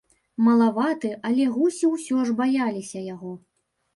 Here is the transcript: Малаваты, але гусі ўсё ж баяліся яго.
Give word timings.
Малаваты, 0.45 1.09
але 1.29 1.45
гусі 1.57 1.91
ўсё 1.91 2.17
ж 2.29 2.35
баяліся 2.39 3.05
яго. 3.13 3.31